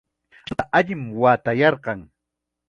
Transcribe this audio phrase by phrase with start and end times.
[0.37, 1.99] Ashnuta allim watayarqan.